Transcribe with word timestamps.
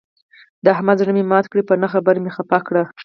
د 0.63 0.65
احمد 0.75 0.97
زړه 1.01 1.11
مې 1.15 1.23
مات 1.31 1.45
کړ، 1.51 1.57
په 1.69 1.73
نه 1.81 1.87
خبره 1.93 2.19
مې 2.23 2.31
خپه 2.37 2.57
کړ. 2.67 2.75